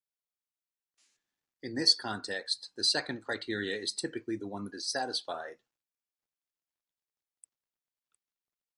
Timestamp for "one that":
4.47-4.73